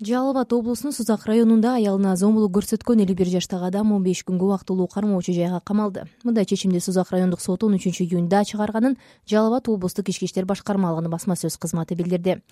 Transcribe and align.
жалал 0.00 0.30
абад 0.30 0.52
облусунун 0.52 0.92
сузак 0.92 1.26
районунда 1.26 1.74
аялына 1.74 2.14
зомбулук 2.16 2.52
көрсөткөн 2.54 3.02
элүү 3.02 3.16
бир 3.18 3.26
жаштагы 3.32 3.66
адам 3.66 3.92
он 3.92 4.02
беш 4.04 4.22
күнгө 4.22 4.44
убактылуу 4.46 4.86
кармоочу 4.86 5.32
жайга 5.32 5.60
камалды. 5.60 6.04
Мындай 6.22 6.44
чечимди 6.44 6.78
сузак 6.78 7.10
райондук 7.10 7.40
соту 7.40 7.66
он 7.66 7.74
үчүнчү 7.74 8.04
июнда 8.04 8.44
чыгарганын 8.44 8.96
жалал 9.26 9.54
абад 9.54 9.68
облустук 9.68 10.08
ички 10.08 10.24
иштер 10.26 10.44
башкармалыгынын 10.46 11.10
басма 11.10 11.34
сөз 11.34 11.58
кызматы 11.58 11.94
билдирди. 11.96 12.42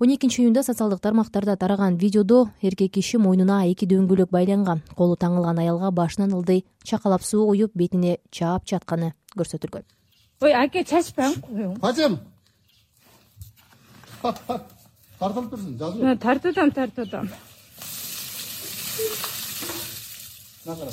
Он 0.00 0.14
экинчи 0.14 0.42
июнда 0.42 0.62
социалдык 0.62 1.00
тармактарда 1.00 1.56
тараган 1.56 1.96
видеодо 1.96 2.50
эркек 2.60 2.92
киши 2.92 3.18
мойнуна 3.18 3.64
эки 3.70 3.86
дөңгөлөк 3.86 4.30
байланган 4.30 4.82
колу 4.94 5.16
таңылган 5.16 5.58
аялга 5.58 5.90
башынан 5.90 6.32
ылдый 6.32 6.66
чакалап 6.84 7.22
суу 7.22 7.46
куюп 7.46 7.70
бетине 7.74 8.18
чаап 8.30 8.66
жатканы 8.66 9.14
көрсөтүлгөн. 9.36 9.82
Ой 10.42 10.52
аке 10.52 10.84
чачпай 10.84 11.32
аңып 11.32 11.46
коюң 11.46 11.76
тартып 15.22 16.50
атам 16.52 16.70
тартып 16.70 17.06
атам 17.06 17.28
мына 20.64 20.76
кара 20.76 20.92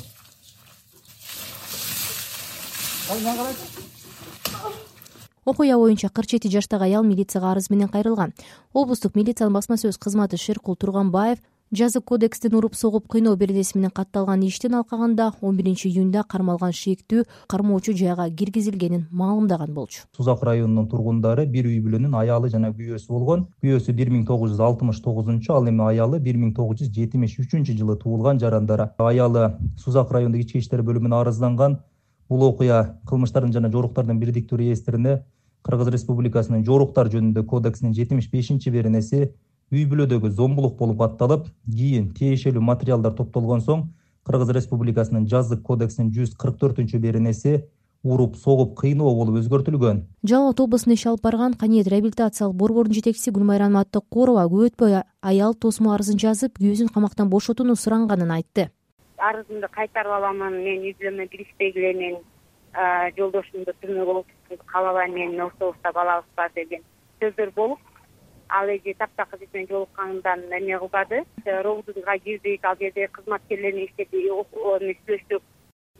мына 3.18 3.32
карачы 3.36 3.64
окуя 5.44 5.76
боюнча 5.76 6.08
кырк 6.08 6.30
жети 6.30 6.48
жаштагы 6.48 6.84
аял 6.84 7.02
милицияга 7.02 7.50
арыз 7.50 7.70
менен 7.70 7.88
кайрылган. 7.88 8.32
Облустук 8.72 9.14
милициянын 9.16 9.54
басма 9.54 9.76
сөз 9.76 9.98
кызматы 9.98 10.36
шеркул 10.36 10.76
турганбаев 10.76 11.38
жазык 11.72 12.04
кодекстин 12.04 12.54
уруп 12.54 12.74
согуп 12.74 13.06
кыйноо 13.08 13.36
беренеси 13.36 13.78
менен 13.78 13.90
катталган 13.94 14.42
иштин 14.42 14.74
алкагында 14.74 15.30
он 15.40 15.56
биринчи 15.56 15.86
июнда 15.88 16.24
кармалган 16.24 16.72
шектүү 16.72 17.22
кармоочу 17.46 17.92
жайга 17.94 18.28
киргизилгенин 18.28 19.06
маалымдаган 19.10 19.72
болчу. 19.74 20.02
Сузак 20.16 20.42
районунун 20.42 20.88
тургундары 20.88 21.46
бир 21.46 21.68
үй 21.70 21.78
бүлөнүн 21.78 22.16
аялы 22.18 22.50
жана 22.50 22.72
күйөөсү 22.74 23.06
болгон. 23.08 23.46
Күйөөсү 23.62 23.94
бир 23.94 24.10
миң 24.10 24.26
тогуз 24.26 24.50
жүз 24.50 24.64
алтымыш 24.66 24.98
тогузунчу 25.04 25.54
ал 25.54 25.68
эми 25.70 25.86
аялы 25.86 26.18
бир 26.18 26.36
миң 26.42 26.56
тогуз 26.56 26.82
жүз 26.82 26.90
жетимиш 26.90 27.38
үчүнчү 27.38 27.76
жылы 27.78 27.96
туулган 28.02 28.40
жарандар 28.42 28.90
аялы 28.98 29.52
сузак 29.78 30.10
райондук 30.10 30.42
ички 30.42 30.58
иштер 30.58 30.82
бөлүмүнө 30.82 31.22
арызданган 31.22 31.78
бул 32.28 32.42
окуя 32.48 32.96
кылмыштардын 33.06 33.54
жана 33.54 33.70
жоруктардын 33.70 34.18
бирдиктүү 34.18 34.58
реестрине 34.58 35.20
кыргыз 35.62 35.92
республикасынын 35.94 36.64
жоруктар 36.64 37.10
жөнүндө 37.12 37.44
кодексинин 37.46 37.94
жетимиш 37.94 38.30
бешинчи 38.32 38.70
беренеси 38.70 39.30
үй 39.70 39.84
бүлөдөгү 39.86 40.30
зомбулук 40.34 40.76
болуп 40.78 41.02
атталып 41.06 41.44
кийин 41.70 42.08
тиешелүү 42.18 42.62
материалдар 42.62 43.12
топтолгон 43.14 43.60
соң 43.62 43.84
кыргыз 44.26 44.50
республикасынын 44.56 45.28
жазык 45.30 45.62
кодексинин 45.62 46.10
жүз 46.14 46.34
кырк 46.38 46.58
төртүнчү 46.58 46.98
беренеси 46.98 47.60
уруп 48.02 48.34
согуп 48.36 48.74
кыйноо 48.80 49.12
болуп 49.14 49.38
өзгөртүлгөн. 49.42 50.02
Жалал 50.26 50.50
абад 50.50 50.60
облусунда 50.64 50.96
иш 50.96 51.06
алып 51.06 51.22
барган 51.22 51.54
каниет 51.54 51.86
реабилитациялык 51.86 52.56
борбордун 52.56 52.96
жетекчиси 52.96 53.30
гүлмайра 53.30 53.68
аттыкурова 53.82 54.46
көп 54.50 54.72
өтпөй 54.72 55.02
аял 55.22 55.54
тосмо 55.54 55.94
арызын 55.94 56.18
жазып 56.18 56.58
күйөөсүн 56.58 56.90
камактан 56.94 57.30
бошотууну 57.30 57.76
суранганын 57.76 58.32
айтты. 58.38 58.70
Арызымды 59.18 59.68
кайтарып 59.70 60.16
аламын 60.16 60.56
мен 60.64 60.82
үй 60.88 60.96
бүлөмө 60.98 61.28
киришпегиле 61.28 61.92
мен 61.94 62.16
жолдошумду 63.18 63.76
түрмөгө 63.82 64.16
олтуртууну 64.22 64.66
каалабайм 64.72 65.14
мени 65.14 65.40
ортобузда 65.44 65.92
балабыз 65.92 66.28
бар 66.36 66.50
деген 66.56 66.82
сөздөр 67.20 67.52
болуп 67.54 67.89
ал 68.50 68.68
эже 68.68 68.94
таптакыр 68.98 69.38
биз 69.40 69.48
менен 69.52 69.68
жолуккандан 69.68 70.40
эме 70.52 70.78
кылбады? 70.78 71.24
Робудга 71.46 72.18
кирдик 72.18 72.64
ал 72.64 72.76
жерде 72.80 73.08
кызматкерлер 73.08 73.72
менен 73.72 73.86
иштедик 73.86 74.12
сүйлөштүк. 74.52 75.42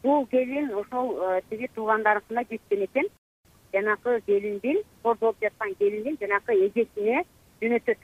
Бул 0.02 0.26
келин 0.26 0.72
ошол 0.74 1.08
э, 1.22 1.40
тиги 1.50 1.68
туугандарыкына 1.74 2.44
жеткен 2.50 2.84
экен. 2.84 3.08
Жанакы 3.72 4.20
келиндин 4.26 4.82
кор 5.02 5.16
болуп 5.20 5.36
жаткан 5.40 5.74
келиндин 5.74 6.16
жанакы 6.20 6.54
эжесине 6.66 7.24
жөнөтөт. 7.60 7.98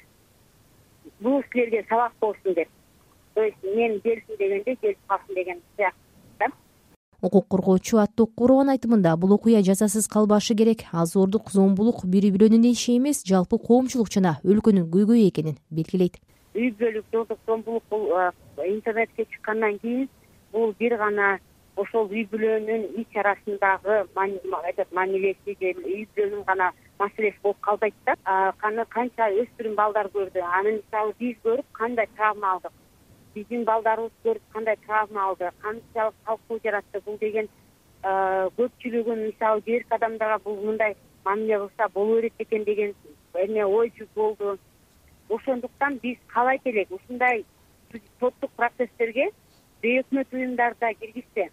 Бул 1.20 1.42
силерге 1.52 1.84
сабак 1.89 2.12
болсун 2.20 2.55
деп. 2.55 2.69
То 3.34 3.42
есть 3.42 3.62
мен 3.62 4.00
келсин 4.00 4.36
дегенде 4.39 4.77
келип 4.77 4.98
калсын 5.08 5.34
деген 5.34 5.62
сыяктуу 5.77 6.06
укук 7.22 7.48
коргоочу 7.48 7.98
аттыкурованын 8.03 8.75
айтымында 8.77 9.17
бул 9.17 9.33
окуя 9.36 9.62
жазасыз 9.62 10.08
калбашы 10.08 10.55
керек. 10.55 10.85
Ал 10.92 11.07
зордук 11.07 11.51
зомбулук 11.51 12.05
бир 12.05 12.29
үй 12.29 12.33
бүлөнүн 12.36 12.68
иши 12.70 12.96
эмес 12.96 13.23
жалпы 13.27 13.58
коомчулук 13.58 14.13
жана 14.13 14.36
өлкөнүн 14.45 14.89
көйгөйү 14.92 15.29
экенин 15.30 15.58
белгилейт. 15.70 16.20
Үй 16.55 16.70
бүлөлүк 16.79 17.11
зордук 17.13 17.39
зомбулук 17.46 17.85
бул 17.91 18.08
интернетке 18.64 19.24
чыккандан 19.24 19.79
кийин 19.79 20.08
бул 20.52 20.74
бир 20.79 20.96
гана 20.96 21.39
ошол 21.77 22.08
үй 22.08 22.24
бүлөнүн 22.33 22.89
ич 23.01 23.17
арасындагы 23.17 24.05
этот 24.70 24.89
же 24.92 25.74
үй 25.85 26.08
бүлөнүн 26.17 26.45
гана 26.46 26.73
маселеси 26.98 27.39
болуп 27.42 27.61
калбайт 27.61 27.95
да. 28.07 28.17
Аны 28.62 28.85
канча 28.89 29.29
өспүрүм 29.42 29.74
балдар 29.77 30.08
көрдү? 30.14 30.41
Аны 30.41 30.80
мисалы 30.80 31.12
биз 31.18 31.36
көрүп 31.45 31.67
кандай 31.73 32.08
травма 32.17 32.52
алдык 32.52 32.73
биздин 33.36 33.64
балдарыбыз 33.69 34.13
көрүп 34.24 34.52
кандай 34.52 34.77
травма 34.86 35.24
алды 35.29 35.51
канчалык 35.63 36.14
талкуу 36.24 36.58
жаратты 36.64 37.01
бул 37.05 37.19
деген 37.20 37.48
көпчүлүгүн 38.02 39.24
мисалы 39.27 39.63
кээ 39.67 39.79
бирки 39.79 39.95
адамдарга 39.97 40.39
бул 40.45 40.57
мындай 40.64 40.97
мамиле 41.24 41.58
кылса 41.58 41.89
боло 41.95 42.17
берет 42.17 42.33
бекен 42.39 42.64
деген 42.64 42.95
эме 43.35 43.64
ой 43.64 43.92
болду. 44.14 44.58
Ошондуктан 45.29 45.98
биз 45.98 46.19
каалайт 46.33 46.63
элек 46.64 46.91
ушундай 46.91 47.45
соттук 48.20 48.51
процесстерге 48.57 49.30
бейөкмөт 49.83 50.33
уюмдар 50.33 50.77
да 50.80 50.95
киргизсе 50.95 51.51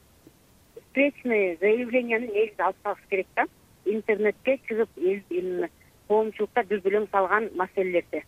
встречный 0.76 1.58
заявленияны 1.58 2.28
негизи 2.28 2.62
алып 2.62 2.78
салыш 2.84 3.04
керек 3.10 3.28
да. 3.36 3.46
Интернетке 3.86 4.60
чыгып 4.68 4.90
коомчулукта 6.08 6.64
дүрбүлөң 6.70 7.10
салган 7.12 7.50
маселелерди 7.56 8.24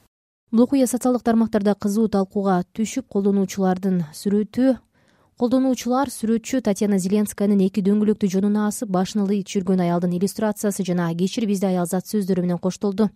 бул 0.55 0.63
окуя 0.63 0.88
социалдык 0.88 1.23
тармактарда 1.27 1.73
кызуу 1.75 2.05
талкууга 2.07 2.61
түшүп 2.77 3.09
колдонуучулардын 3.11 3.97
сүрөтү 4.16 4.77
колдонуучулар 5.41 6.07
сүрөтчү 6.13 6.61
татьяна 6.63 6.95
зеленскаянын 6.95 7.66
эки 7.66 7.83
дөңгөлөктү 7.83 8.29
жонуна 8.31 8.69
асып 8.69 8.93
башын 8.95 9.25
ылдый 9.25 9.41
түшүргөн 9.43 9.83
аялдын 9.83 10.16
иллюстрациясы 10.16 10.85
жана 10.88 11.09
кечир 11.19 11.43
бизди 11.49 11.67
аялзат 11.67 12.07
сөздөрү 12.07 12.45
менен 12.45 12.61
коштолду 12.63 13.09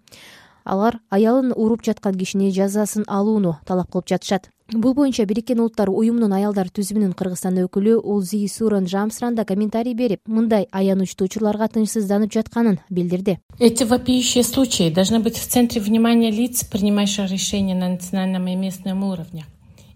алар 0.63 0.99
аялын 1.09 1.53
уруп 1.55 1.83
жаткан 1.85 2.15
кишини 2.15 2.51
жазасын 2.51 3.05
алууну 3.07 3.57
талап 3.65 3.91
кылып 3.91 4.07
жатышат. 4.07 4.49
Бул 4.71 4.93
боюнча 4.93 5.25
бириккен 5.25 5.59
улуттар 5.59 5.89
уюмунун 5.89 6.33
аялдар 6.37 6.69
түзүмүнүн 6.69 7.15
кыргызстан 7.17 7.57
өкүлү 7.63 7.95
улзи 8.03 8.43
сурон 8.47 8.85
жамсран 8.87 9.35
да 9.35 9.45
комментарий 9.45 9.95
берип 9.95 10.21
мындай 10.27 10.67
аянычтуу 10.71 11.25
учурларга 11.25 11.67
тынчсызданып 11.73 12.31
жатканын 12.31 12.77
билдирди. 12.89 13.39
Эти 13.57 13.83
вопиющие 13.83 14.43
случаи 14.43 14.93
должны 14.93 15.19
быть 15.19 15.37
в 15.37 15.47
центре 15.47 15.81
внимания 15.81 16.29
лиц 16.29 16.63
принимающих 16.63 17.31
решения 17.31 17.73
на 17.73 17.89
национальном 17.89 18.47
и 18.47 18.55
местном 18.55 19.03
уровнях 19.03 19.45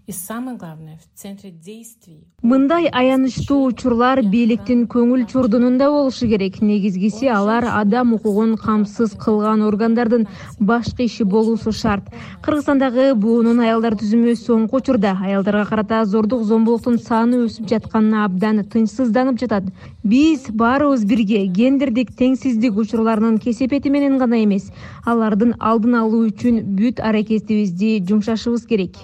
и 0.06 0.12
самое 0.12 0.56
главное 0.58 0.98
в 0.98 1.18
центре 1.18 1.50
действий. 1.50 2.26
Мындай 2.42 2.88
аянычтуу 2.92 3.64
учурлар 3.64 4.20
бийликтин 4.22 4.84
көңүл 4.84 5.24
чурдунунда 5.30 5.88
болушу 5.88 6.28
керек. 6.28 6.60
Негизгиси 6.60 7.26
алар 7.32 7.64
адам 7.70 8.12
укугун 8.12 8.56
камсыз 8.56 9.14
кылган 9.16 9.62
органдардын 9.62 10.26
башкы 10.60 11.06
иши 11.06 11.24
болуусу 11.24 11.72
шарт. 11.72 12.12
Кыргызстандагы 12.42 13.14
буунун 13.14 13.60
аялдар 13.64 13.96
түзүмү 13.96 14.36
соңку 14.36 14.82
учурда. 14.82 15.16
Аялдарга 15.24 15.64
карата 15.64 16.04
зордук 16.04 16.44
зомбулуктун 16.44 16.98
саны 16.98 17.46
өсүп 17.46 17.68
жатканына 17.72 18.26
абдан 18.26 18.60
тынчсызданып 18.60 19.40
жатат. 19.40 19.72
Биз 20.04 20.50
баарыбыз 20.50 21.06
бирге 21.08 21.46
гендердик 21.46 22.12
теңсиздик 22.12 22.76
учурларынын 22.76 23.38
кесепети 23.38 23.88
менен 23.88 24.18
гана 24.18 24.44
эмес. 24.44 24.68
Алардын 25.06 25.56
алдын 25.60 25.96
алуу 26.02 26.26
үчүн 26.28 26.60
бүт 26.76 27.00
аракетибизди 27.00 28.02
жумшашыбыз 28.04 28.66
керек 28.68 29.00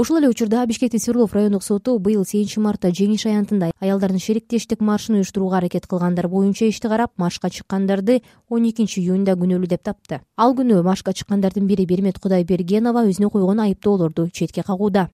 ошол 0.00 0.16
эле 0.16 0.28
учурда 0.30 0.64
бишкектин 0.64 0.98
свердлов 0.98 1.34
райондук 1.34 1.62
соту 1.62 1.98
быйыл 1.98 2.24
сегизинчи 2.24 2.58
мартта 2.58 2.88
жеңиш 2.88 3.26
аянтында 3.28 3.66
аялдардын 3.84 4.22
шериктештик 4.24 4.80
маршын 4.80 5.18
уюштурууга 5.18 5.58
аракет 5.58 5.86
кылгандар 5.86 6.26
боюнча 6.26 6.64
ишти 6.70 6.88
карап 6.88 7.12
маршка 7.18 7.50
чыккандарды 7.50 8.22
он 8.48 8.64
экинчи 8.70 9.00
июнда 9.00 9.34
күнөөлүү 9.36 9.68
деп 9.68 9.82
тапты. 9.84 10.22
Ал 10.38 10.56
күнү 10.56 10.80
маршка 10.82 11.12
чыккандардын 11.12 11.66
бири 11.68 11.84
бермет 11.84 12.18
кудайбергенова 12.18 13.04
өзүнө 13.10 13.28
койгон 13.28 13.60
айыптоолорду 13.60 14.30
четке 14.30 14.62
кагууда. 14.62 15.10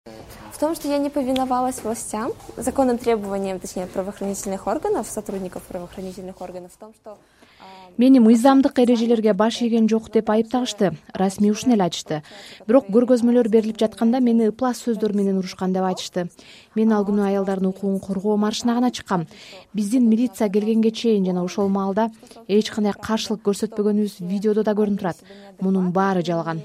В 0.52 0.58
том 0.58 0.76
что 0.76 0.86
я 0.86 0.98
не 0.98 1.10
повиновалась 1.10 1.82
властям 1.82 2.30
законным 2.56 2.98
требованиям 2.98 3.58
точнее 3.58 3.86
правоохранительных 3.86 4.68
органов 4.68 5.08
сотрудников 5.08 5.64
правоохранительных 5.64 6.40
органов 6.40 6.70
в 6.72 6.78
том 6.78 6.94
что 6.94 7.18
мени 7.98 8.18
мыйзамдык 8.20 8.78
эрежелерге 8.78 9.32
баш 9.32 9.62
ийген 9.62 9.88
жок 9.88 10.10
деп 10.12 10.28
айыпташты 10.30 10.92
расмий 11.14 11.50
ушуну 11.50 11.74
эле 11.74 11.84
айтышты 11.84 12.22
бирок 12.66 12.90
көргөзмөлөр 12.92 13.48
берилип 13.48 13.78
жатканда 13.80 14.20
мени 14.20 14.50
ыплас 14.50 14.82
сөздөр 14.84 15.14
менен 15.16 15.38
урушкан 15.38 15.72
деп 15.72 15.84
айтышты. 15.84 16.28
Мен 16.74 16.92
ал 16.92 17.06
күнү 17.08 17.24
аялдардын 17.24 17.70
укугун 17.70 18.00
коргоо 18.00 18.36
маршына 18.36 18.74
гана 18.74 18.90
чыккам. 18.90 19.26
Биздин 19.72 20.08
милиция 20.08 20.48
келгенге 20.48 20.90
чейин 20.90 21.24
жана 21.24 21.44
ошол 21.44 21.68
маалда 21.68 22.10
эч 22.48 22.70
кандай 22.70 22.92
каршылык 22.92 23.42
көрсөтпөгөнүбүз 23.42 24.20
видеодо 24.20 24.62
да 24.62 24.72
көрүнүп 24.72 24.98
турат. 24.98 25.16
Мунун 25.60 25.92
баары 25.92 26.22
жалган. 26.24 26.60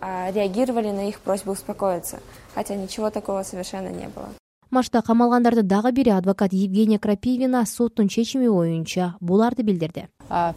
Реагировали 0.00 0.90
на 0.90 1.08
их 1.08 1.20
просьбу 1.20 1.52
успокоиться. 1.52 2.20
Хотя 2.54 2.76
ничего 2.76 3.10
такого 3.10 3.42
совершенно 3.42 3.88
не 3.88 4.08
было. 4.08 4.28
Маршта 4.70 5.02
камалгандардын 5.02 5.68
дагы 5.68 5.92
бири 5.92 6.10
адвокат 6.10 6.54
евгения 6.54 6.98
крапивина 6.98 7.66
соттун 7.66 8.08
чечими 8.08 8.48
боюнча 8.48 9.16
буларды 9.20 9.62
билдирди 9.62 10.08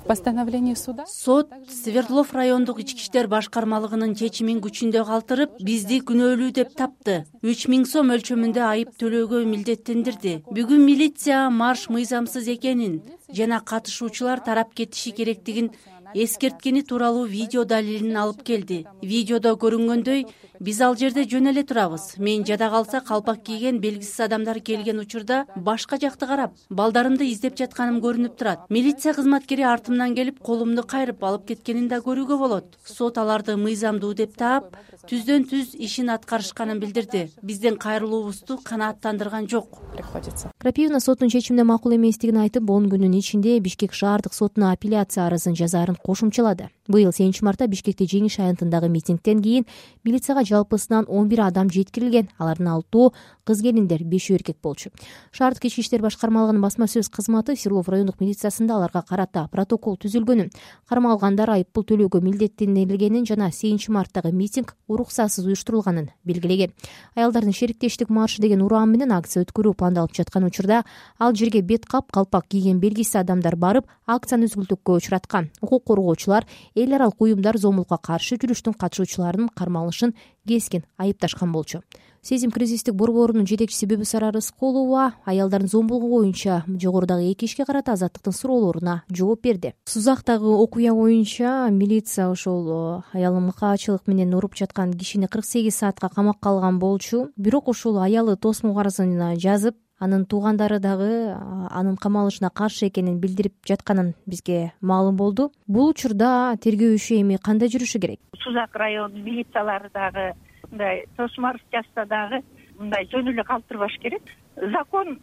постановлении 0.07 0.73
суда? 0.73 1.05
Сот 1.07 1.49
свердлов 1.69 2.33
райондук 2.33 2.79
ички 2.79 3.01
иштер 3.03 3.27
башкармалыгынын 3.27 4.15
чечимин 4.15 4.61
күчүндө 4.63 5.03
калтырып 5.09 5.57
бизди 5.59 5.99
күнөөлүү 6.07 6.51
деп 6.59 6.75
тапты. 6.79 7.25
Үч 7.43 7.67
миң 7.71 7.83
сом 7.89 8.13
өлчөмүндө 8.15 8.63
айып 8.65 8.95
төлөөгө 9.01 9.43
милдеттендирди. 9.51 10.37
Бүгүн 10.47 10.85
милиция 10.85 11.49
марш 11.49 11.89
мыйзамсыз 11.91 12.47
экенин 12.55 13.01
жана 13.33 13.59
катышуучулар 13.59 14.39
тарап 14.39 14.73
кетиши 14.73 15.11
керектигин 15.11 15.71
эскерткени 16.15 16.81
тууралуу 16.81 17.25
видео 17.27 17.65
далилин 17.65 18.15
алып 18.15 18.43
келди. 18.47 18.85
Видеодо 19.03 19.51
көрүнгөндөй 19.59 20.23
биз 20.63 20.79
ал 20.81 20.95
жерде 20.95 21.25
жөн 21.27 21.49
эле 21.51 21.63
турабыз. 21.67 22.15
Мен 22.17 22.45
жада 22.47 22.69
калса 22.71 23.01
калпак 23.01 23.43
кийген 23.43 23.81
белгисиз 23.83 24.21
адамдар 24.23 24.61
келген 24.61 24.99
учурда 25.03 25.45
башка 25.55 25.99
жакты 25.99 26.25
карап 26.25 26.55
балдарымды 26.69 27.27
издеп 27.27 27.57
жатканым 27.59 27.99
көрүнүп 27.99 28.37
турат. 28.39 28.63
Милиция 28.69 29.13
кызматкери 29.13 29.67
артымдан 29.67 30.15
келип 30.15 30.39
колумду 30.39 30.83
кайрып 30.83 31.23
алып 31.23 31.47
кеткенин 31.51 31.89
да 31.89 31.99
көрүүгө 31.99 32.37
болот. 32.39 32.77
Сот 32.85 33.17
аларды 33.17 33.57
мыйзамдуу 33.59 34.13
деп 34.15 34.37
таап 34.39 34.71
түздөн 35.09 35.43
түз 35.51 35.75
ишин 35.75 36.09
аткарышканын 36.15 36.79
билдирди. 36.79 37.27
Биздин 37.43 37.75
кайрылуубузду 37.77 38.57
канааттандырган 38.63 39.49
жок. 39.49 39.81
Приходится. 39.93 40.51
Крапивна 40.57 40.99
соттун 40.99 41.29
чечимине 41.29 41.63
макул 41.63 41.93
эместигин 41.93 42.37
айтып 42.37 42.69
он 42.71 42.89
күндүн 42.89 43.19
ичинде 43.19 43.59
бишкек 43.59 43.93
шаардык 43.93 44.33
сотуна 44.33 44.71
апелляция 44.71 45.25
арызын 45.27 45.55
жазаарын 45.55 45.95
кошумчалады. 46.05 46.69
Быйыл 46.87 47.11
сегизинчи 47.11 47.43
мартта 47.43 47.65
бишкекте 47.67 48.05
жеңиш 48.05 48.37
аянтындагы 48.39 48.89
митингден 48.93 49.41
кийин 49.41 49.65
милицияга 50.05 50.43
жалпысынан 50.45 51.05
он 51.09 51.27
бир 51.27 51.41
адам 51.47 51.71
жеткирилген. 51.73 52.29
Алардын 52.37 52.67
алтоо 52.67 53.11
кыз 53.43 53.61
келиндер 53.61 54.03
бешөө 54.05 54.37
эркек 54.37 54.57
болчу. 54.61 54.91
Шаардык 55.31 55.65
ички 55.65 55.81
иштер 55.81 56.01
башкармалыгынын 56.05 56.61
басма 56.61 56.85
сөз 56.85 57.09
кызматы 57.09 57.55
свердлов 57.55 57.89
райондук 57.89 58.21
милициясында 58.21 58.75
аларга 58.77 59.01
карата 59.01 59.47
протокол 59.51 59.97
түзүлгөнүн 59.97 60.51
кармалгандар 60.89 61.49
айып 61.57 61.73
пул 61.73 61.85
төлөөгө 61.89 62.21
милдеттенилгенин 62.21 63.25
жана 63.25 63.49
сегизинчи 63.51 63.91
марттагы 63.91 64.31
митинг 64.31 64.75
уруксатсыз 64.87 65.45
уюштурулганын 65.45 66.11
белгилеген. 66.23 66.73
Аялдардын 67.15 67.53
шериктештик 67.53 68.09
маршы 68.09 68.41
деген 68.41 68.61
ураан 68.61 68.91
менен 68.91 69.11
акция 69.11 69.43
өткөрүү 69.45 69.73
пландалып 69.73 70.13
жаткан 70.13 70.45
учурда 70.45 70.83
ал 71.19 71.33
жерге 71.33 71.61
бет 71.61 71.85
кап 71.85 72.11
калпак 72.11 72.47
кийген 72.49 72.79
белгисиз 72.79 73.15
адамдар 73.21 73.55
барып 73.55 73.89
акцияны 74.05 74.45
үзгүлтүккө 74.45 74.97
учураткан. 74.99 75.49
Укук 75.61 75.85
коргоочулар 75.95 76.45
эл 76.75 76.93
аралык 76.93 77.21
уюмдар 77.21 77.57
зомбулукка 77.57 77.97
каршы 77.97 78.35
жүрүштүн 78.35 78.75
катышуучуларынын 78.75 79.49
кармалышын 79.55 80.13
кескин 80.47 80.83
айыпташкан 80.97 81.51
болчу. 81.51 81.81
Сезим 82.25 82.49
кризистик 82.49 82.95
борборунун 82.97 83.45
жетекчиси 83.45 83.85
бүбүсара 83.85 84.31
рыскулова 84.33 85.11
аялдардын 85.29 85.69
зомбулугу 85.69 86.09
боюнча 86.09 86.63
жогорудагы 86.65 87.29
эки 87.31 87.45
ишке 87.45 87.65
карата 87.65 87.93
азаттыктын 87.93 88.33
суроолоруна 88.33 89.03
жооп 89.09 89.43
берди. 89.43 89.75
Сузактагы 89.85 90.49
окуя 90.49 90.95
боюнча 90.95 91.69
милиция 91.69 92.31
ошол 92.31 92.65
э, 92.65 93.01
аялын 93.13 93.45
мыкаачылык 93.51 94.07
менен 94.07 94.33
уруп 94.33 94.55
жаткан 94.57 94.93
кишини 94.93 95.27
кырк 95.27 95.45
сегиз 95.45 95.77
саатка 95.77 96.09
камакка 96.09 96.49
алган 96.49 96.79
болчу. 96.79 97.29
Бирок 97.37 97.67
ушул 97.67 97.99
аялы 98.01 98.37
тосмок 98.37 98.79
арызын 98.79 99.37
жазып 99.37 99.77
анын 100.05 100.25
туугандары 100.29 100.79
дагы 100.79 101.35
анын 101.69 101.97
камалышына 101.97 102.49
каршы 102.53 102.87
экенин 102.87 103.19
билдирип 103.19 103.55
жатканын 103.67 104.13
бизге 104.25 104.73
маалым 104.81 105.17
болду. 105.17 105.51
Бул 105.67 105.89
учурда 105.91 106.55
тергөө 106.61 106.95
иши 106.99 107.21
эми 107.21 107.39
кандай 107.41 107.71
жүрүшү 107.73 108.01
керек? 108.01 108.19
Сузак 108.43 108.75
районунун 108.75 109.25
милициялары 109.25 109.89
дагы 109.93 110.33
мындай 110.69 111.05
тосмо 111.17 111.49
арыз 111.49 111.65
жазса 111.73 112.05
дагы 112.05 112.41
мындай 112.79 113.07
жөн 113.11 113.33
эле 113.33 113.43
калтырбаш 113.43 113.97
керек. 114.03 114.23
Закон 114.55 115.17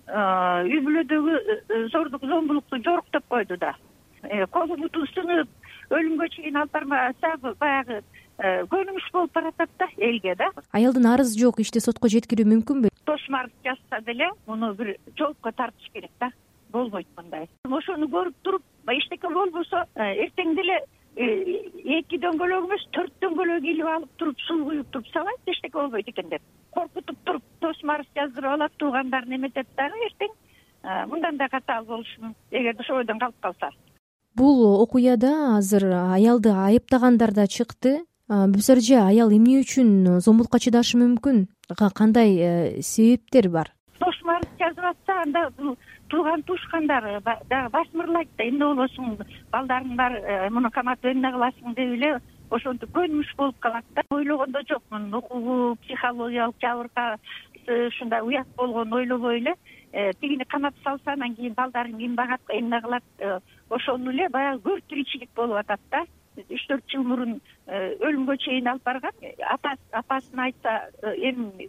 үй 0.67 0.81
бүлөдөгү 0.85 1.39
э, 1.39 1.87
зордук 1.93 2.25
зомбулукту 2.29 2.83
жок 2.85 3.07
деп 3.13 3.27
койду 3.29 3.57
да. 3.57 3.75
Э, 4.23 4.47
колу 4.47 4.77
буту 4.77 5.07
сынып 5.15 5.49
өлүмгө 5.91 6.29
чейин 6.35 6.57
алып 6.57 6.73
бармаса 6.73 7.37
баягы 7.61 8.03
э, 8.43 8.65
көнүмүш 8.71 9.11
болуп 9.15 9.33
баратат 9.33 9.71
да 9.79 9.89
элге 9.97 10.35
да. 10.37 10.51
Аялдын 10.73 11.07
арызы 11.15 11.39
жок 11.41 11.61
ишти 11.63 11.81
сотко 11.81 12.11
жеткирүү 12.13 12.49
мүмкүнбү? 12.53 12.91
Тосмо 13.07 13.45
арыз 13.45 13.55
жазса 13.65 14.01
деле 14.07 14.31
муну 14.47 14.75
бир 14.75 14.97
жоопко 15.19 15.53
тартыш 15.53 15.91
керек 15.93 16.11
да 16.21 16.31
болбойт 16.73 17.07
мындай. 17.17 17.49
Ошону 17.65 18.09
көрүп 18.09 18.35
туруп 18.43 18.63
эчтеке 18.89 19.29
болбосо 19.33 19.87
эртең 19.97 20.57
деле 20.57 20.81
эки 21.17 22.19
дөңгөлөк 22.19 22.69
эмес 22.69 22.85
төрт 22.97 23.13
дөңгөлөк 23.21 23.67
илип 23.69 23.89
алып 23.95 24.13
туруп 24.17 24.41
суу 24.47 24.65
куюп 24.65 24.89
туруп 24.93 25.11
салайт 25.13 25.53
эчтеке 25.53 25.77
болбойт 25.79 26.09
экен 26.09 26.31
деп. 26.31 26.43
Коркутуп 26.73 27.19
туруп 27.25 27.43
тосмо 27.61 27.99
арыз 27.99 28.09
жаздырып 28.17 28.55
алат 28.57 28.73
туугандарын 28.81 29.37
эметет 29.37 29.69
дагы 29.77 30.01
эртең 30.09 30.33
мындан 31.13 31.37
да 31.37 31.49
катаал 31.49 31.85
болушу 31.85 32.21
мүмкүн 32.23 32.61
эгерде 32.61 32.83
ошол 32.83 33.03
бойдон 33.03 33.19
калып 33.19 33.41
калса. 33.41 33.71
Бул 34.35 34.65
окуяда 34.81 35.59
азыр 35.59 35.85
аялды 35.93 36.49
айыптагандар 36.49 37.35
да 37.37 37.47
чыкты 37.47 38.01
бүбүсара 38.33 38.81
эже 38.81 38.97
аял 38.97 39.33
эмне 39.33 39.61
үчүн 39.61 40.21
зомбулукка 40.25 40.59
чыдашы 40.59 40.97
мүмкүн? 40.97 41.47
Кандай 41.95 42.37
э, 42.37 42.83
себептер 42.83 43.51
бар? 43.53 43.73
Тосмо 44.01 44.39
арыз 44.39 44.49
жазып 44.61 44.87
атса 44.89 45.19
анда 45.23 45.43
бул 45.59 45.77
тууган 46.09 46.43
туушкандары 46.49 47.21
дагы 47.25 47.69
басмырлайт 47.73 48.31
да 48.39 48.45
эмне 48.49 48.65
болосуң 48.65 49.19
балдарың 49.53 49.97
бар 49.97 50.17
э, 50.17 50.51
муну 50.51 50.71
каматып 50.71 51.13
эмне 51.13 51.33
кыласың 51.35 51.77
деп 51.77 51.93
эле 51.99 52.15
ошентип 52.51 52.93
көнүмүш 52.97 53.35
болуп 53.37 53.59
калат 53.61 53.85
да. 53.97 54.03
Ойлогон 54.11 54.53
да 54.53 54.63
жокмун 54.69 55.13
укугу 55.15 55.77
психологиялык 55.85 56.57
жабыркасы 56.61 57.89
ушундай 57.89 58.21
уят 58.23 58.49
болгонун 58.57 58.93
ойлобой 58.93 59.39
эле 59.41 59.55
э, 59.93 60.13
тигини 60.21 60.45
каматып 60.45 60.83
салса 60.83 61.13
анан 61.13 61.37
кийин 61.37 61.55
балдарын 61.55 61.99
ким 61.99 62.15
багат 62.15 62.41
эмне 62.49 62.81
кылат 62.81 63.05
э, 63.19 63.39
ошону 63.69 64.11
эле 64.11 64.29
баягы 64.29 64.63
көр 64.63 64.83
тиричилик 64.89 65.31
болуп 65.37 65.57
атат 65.57 65.81
да 65.91 66.05
үч 66.37 66.67
төрт 66.69 66.85
жыл 66.89 67.05
мурун 67.05 67.41
өлүмгө 67.69 68.37
чейин 68.45 68.71
алып 68.73 68.85
барган. 68.85 69.13
Апасына 69.93 70.49
айтса 70.49 70.79
эми 71.17 71.69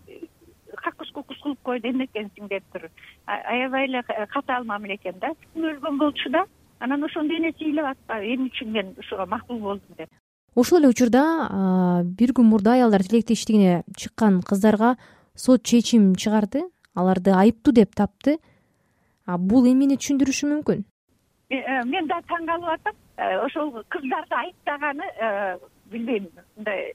какус 0.82 1.12
кукус 1.12 1.38
кылып 1.44 1.60
койду 1.64 1.90
эмне 1.90 2.08
экенсиң 2.10 2.50
дептир 2.50 2.90
аябай 3.26 3.88
эле 3.88 4.04
катаал 4.32 4.66
мамиле 4.66 4.96
экен 4.96 5.20
да. 5.22 5.34
Өлгөн 5.56 5.98
болчу 6.00 6.32
да 6.32 6.46
анан 6.80 7.04
ошондо 7.04 7.34
энеси 7.34 7.66
ыйлап 7.70 7.94
атпайбы 7.94 8.34
эмне 8.34 8.50
үчүн 8.50 8.72
мен 8.72 8.94
ушуга 8.98 9.26
макул 9.26 9.60
болдум 9.60 9.98
деп. 9.98 10.10
Ушул 10.56 10.80
эле 10.80 10.90
учурда 10.90 12.02
бир 12.04 12.34
күн 12.34 12.50
мурда 12.50 12.74
аялдар 12.74 13.04
тилектештигине 13.04 13.84
чыккан 13.98 14.42
кыздарга 14.42 14.96
сот 15.36 15.64
чечим 15.64 16.16
чыгарды. 16.16 16.64
Аларды 16.94 17.32
айыптуу 17.32 17.74
деп 17.74 17.96
тапты. 17.96 18.38
Бул 19.26 19.66
эмнени 19.66 19.98
түшүндүрүшү 19.98 20.50
мүмкүн? 20.52 20.84
э, 20.84 20.86
э, 20.86 20.93
мен 21.86 22.08
да 22.08 22.22
таң 22.30 22.46
калып 22.48 22.70
атам. 22.76 22.96
Э, 23.18 23.38
ошол 23.46 23.74
кыздарды 23.90 24.36
айыптаганы 24.36 25.10
билбейм. 25.92 26.30
Мындай 26.58 26.94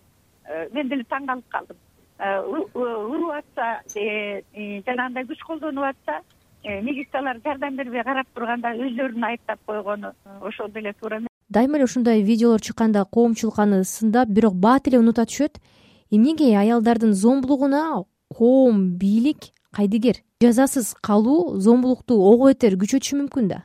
мен 0.72 0.88
деле 0.88 1.05
таң 1.10 1.26
калып 1.26 1.49
калдым. 1.49 1.78
Э, 2.19 2.43
уруп 2.43 3.31
атса 3.31 3.81
э, 3.94 4.43
э, 4.53 4.82
жанагындай 4.82 5.22
күч 5.22 5.38
колдонуп 5.46 5.84
атса 5.84 6.19
милициялар 6.65 7.38
жардам 7.44 7.77
бербей 7.77 8.03
карап 8.03 8.27
турганда 8.34 8.72
өздөрүн 8.74 9.22
айыптап 9.29 9.60
койгону 9.65 10.10
ошол 10.43 10.69
деле 10.74 10.93
туура 10.98 11.20
эмес 11.20 11.29
дайыма 11.48 11.77
эле 11.77 11.84
ушундай 11.84 12.22
видеолор 12.22 12.60
чыкканда 12.60 13.05
коомчулук 13.05 13.60
аны 13.60 13.84
сындап 13.84 14.29
бирок 14.34 14.55
баат 14.55 14.88
эле 14.88 14.98
унута 14.98 15.22
түшөт. 15.31 15.62
Эмнеге 16.10 16.56
аялдардын 16.58 17.15
зомбулугуна 17.15 18.03
коом 18.34 18.98
бийлик 18.98 19.55
кайдыгер? 19.70 20.17
Жазасыз 20.43 20.96
калуу 21.00 21.60
зомбулукту 21.60 22.19
ого 22.19 22.50
бетер 22.50 22.74
күчөтүшү 22.74 23.22
мүмкүн 23.22 23.46
да 23.55 23.62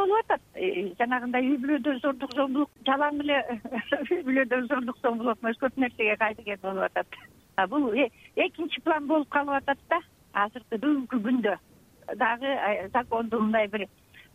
болуп 0.00 0.24
атат. 0.24 0.42
Жанагындай 0.98 1.46
үй 1.50 1.58
бүлөдө 1.62 1.96
зордук 2.02 2.34
зомбулук 2.36 2.70
жалаң 2.88 3.20
эле 3.24 3.40
үй 4.14 4.22
бүлөдө 4.26 4.62
зордук 4.70 4.98
зомбулук 5.04 5.42
эмес 5.42 5.60
көп 5.60 5.76
нерсеге 5.76 6.16
кайдыгер 6.20 6.60
болуп 6.62 6.88
атат. 6.88 7.18
Бул 7.68 7.90
э, 7.92 8.08
экинчи 8.36 8.80
план 8.80 9.06
болуп 9.06 9.28
калып 9.28 9.60
атат 9.60 9.82
да. 9.90 10.00
Азыркы 10.44 10.78
бүгүнкү 10.78 11.20
күндө. 11.26 11.56
Дагы 12.16 12.54
законду 12.94 13.40
мындай 13.40 13.68
бир 13.68 13.86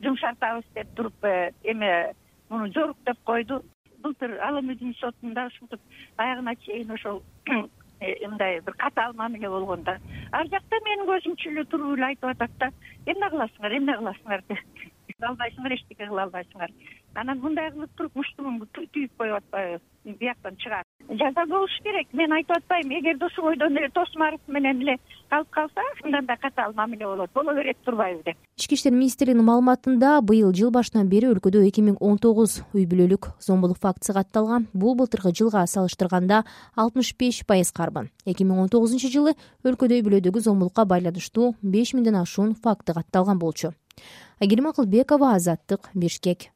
жумшартабыз 0.04 0.66
деп 0.76 0.92
туруп 0.96 1.26
э, 1.26 1.52
эме 1.64 2.14
муну 2.50 2.72
жорук 2.74 2.98
деп 3.06 3.22
койду. 3.24 3.64
Былтыр 4.04 4.38
ала 4.42 4.60
эмедин 4.62 4.94
сотунда 5.00 5.48
ушинтип 5.48 5.80
аягына 6.18 6.56
чейин 6.56 6.92
ошол 6.92 7.24
э, 8.00 8.28
мындай 8.28 8.60
бир 8.62 8.74
катаал 8.74 9.14
мамиле 9.14 9.50
болгон 9.50 9.84
да. 9.84 10.00
Ар 10.32 10.48
жакта 10.48 10.82
менин 10.86 11.08
көзүмчө 11.10 11.50
эле 11.52 11.66
туруп 11.66 11.98
эле 11.98 12.12
айтып 12.12 12.30
атат 12.36 12.60
да. 12.60 12.72
Эмне 13.06 13.32
кыласыңар 13.32 13.78
эмне 13.78 13.98
кыласыңар? 13.98 14.44
деп 14.50 14.92
албайсыңар 15.24 15.76
эчтеке 15.76 16.08
кыла 16.10 16.26
албайсыңар 16.28 16.72
анан 17.16 17.40
мындай 17.40 17.72
кылып 17.72 17.92
туруп 17.96 18.16
муштумун 18.20 18.58
түйүп 18.76 19.12
коюп 19.18 19.38
атпайбы 19.38 19.80
бияктан 20.20 20.58
чыгат 20.60 20.84
жаза 21.22 21.46
болуш 21.48 21.72
керек 21.86 22.12
мен 22.14 22.34
айтып 22.36 22.58
атпайм 22.58 22.92
эгерде 22.98 23.26
ушул 23.26 23.48
бойдон 23.48 23.78
эле 23.78 23.90
тосмо 23.96 24.26
арыз 24.28 24.42
менен 24.48 24.82
эле 24.82 24.98
калып 25.30 25.50
калса 25.56 25.86
мындан 26.04 26.26
да 26.26 26.36
катаал 26.36 26.74
мамиле 26.74 27.06
болот 27.06 27.32
боло 27.34 27.54
берет 27.56 27.78
турбайбы 27.86 28.24
деп. 28.26 28.38
Ички 28.58 28.76
иштер 28.76 28.92
министрлигинин 28.92 29.46
маалыматында 29.46 30.20
быйыл 30.22 30.52
жыл 30.54 30.72
башынан 30.72 31.08
бери 31.08 31.32
өлкөдө 31.32 31.64
эки 31.70 31.82
миң 31.82 31.96
он 32.02 32.18
тогуз 32.18 32.60
үй 32.74 32.86
бүлөлүк 32.86 33.32
зомбулук 33.40 33.80
фактысы 33.80 34.14
катталган 34.14 34.68
бул 34.74 34.96
былтыркы 35.00 35.32
жылга 35.32 35.66
салыштырганда 35.68 36.44
алтымыш 36.76 37.16
беш 37.16 37.46
пайызга 37.48 37.88
арбан 37.88 38.12
эки 38.26 38.44
миң 38.44 38.66
он 38.66 38.70
тогузунчу 38.70 39.08
жылы 39.08 39.36
өлкөдө 39.64 39.96
үй 39.96 40.06
бүлөдөгү 40.10 40.44
зомбулукка 40.44 40.86
байланыштуу 40.86 41.56
беш 41.62 41.96
миңден 41.96 42.20
ашуун 42.22 42.56
факты 42.56 42.94
катталган 42.94 43.40
болчу 43.40 43.74
айгерим 44.42 44.68
акылбекова 44.72 45.36
азаттык 45.36 45.90
бишкек 45.94 46.50